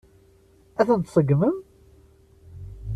[0.79, 1.55] Ad ten-tseggmem?